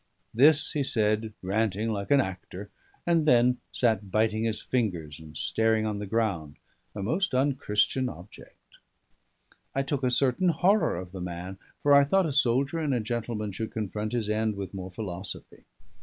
This 0.33 0.71
he 0.71 0.81
said 0.83 1.31
ranting 1.43 1.91
like 1.91 2.09
an 2.09 2.19
actor; 2.19 2.71
and 3.05 3.27
then 3.27 3.59
sat 3.71 4.09
biting 4.09 4.45
his 4.45 4.59
fingers 4.59 5.19
and 5.19 5.37
staring 5.37 5.85
on 5.85 5.99
the 5.99 6.07
ground, 6.07 6.55
a 6.95 7.03
most 7.03 7.35
unchristian 7.35 8.09
object. 8.09 8.77
I 9.75 9.83
took 9.83 10.01
a 10.01 10.09
certain 10.09 10.49
horror 10.49 10.95
of 10.95 11.11
the 11.11 11.21
man, 11.21 11.59
for 11.83 11.93
I 11.93 12.03
thought 12.03 12.25
a 12.25 12.31
soldier 12.33 12.79
and 12.79 12.95
a 12.95 12.99
gentleman 12.99 13.51
should 13.51 13.69
confront 13.71 14.13
his 14.13 14.27
end 14.27 14.55
with 14.55 14.73
more 14.73 14.89
philosophy. 14.89 15.65